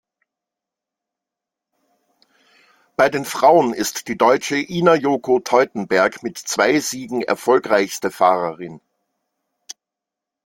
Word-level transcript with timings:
Bei 2.97 3.07
den 3.09 3.23
Frauen 3.23 3.71
ist 3.75 4.07
die 4.07 4.17
Deutsche 4.17 4.55
Ina-Yoko 4.57 5.41
Teutenberg 5.41 6.23
mit 6.23 6.39
zwei 6.39 6.79
Siegen 6.79 7.21
erfolgreichste 7.21 8.09
Fahrerin. 8.09 8.81